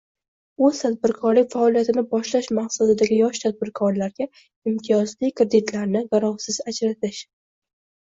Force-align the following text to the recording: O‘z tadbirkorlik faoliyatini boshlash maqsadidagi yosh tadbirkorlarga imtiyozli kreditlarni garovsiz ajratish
O‘z 0.69 0.77
tadbirkorlik 0.85 1.51
faoliyatini 1.55 2.03
boshlash 2.15 2.49
maqsadidagi 2.61 3.21
yosh 3.21 3.43
tadbirkorlarga 3.45 4.29
imtiyozli 4.75 5.35
kreditlarni 5.39 6.07
garovsiz 6.13 6.63
ajratish 6.69 7.27